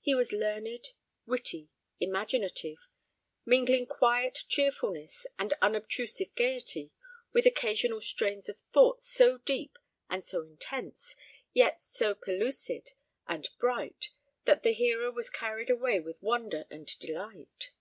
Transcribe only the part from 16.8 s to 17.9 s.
delight.